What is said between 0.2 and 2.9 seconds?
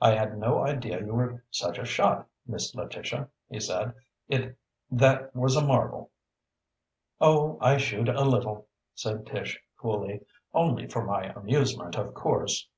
no idea you were such a shot, Miss